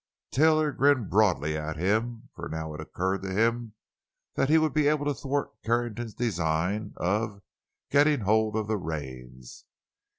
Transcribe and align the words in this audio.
Taylor 0.31 0.71
grinned 0.71 1.11
broadly 1.11 1.55
at 1.55 1.77
him, 1.77 2.29
for 2.33 2.49
now 2.49 2.73
it 2.73 2.81
occurred 2.81 3.21
to 3.21 3.29
him 3.31 3.75
that 4.33 4.49
he 4.49 4.57
would 4.57 4.73
be 4.73 4.87
able 4.87 5.05
to 5.05 5.13
thwart 5.13 5.51
Carrington's 5.63 6.15
designs 6.15 6.93
of 6.97 7.43
"getting 7.91 8.21
hold 8.21 8.55
of 8.55 8.67
the 8.67 8.77
reins." 8.77 9.65